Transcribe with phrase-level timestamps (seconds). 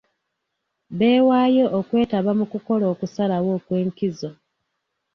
[0.97, 4.29] Beewaayo okwetaba mu kukola okusalawo okw'enkizo.